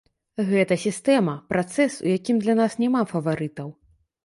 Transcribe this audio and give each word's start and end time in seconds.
Гэта 0.51 0.77
сістэма, 0.83 1.35
працэс, 1.51 1.99
у 2.07 2.11
якім 2.17 2.41
для 2.47 2.57
нас 2.63 2.81
няма 2.87 3.05
фаварытаў. 3.15 3.69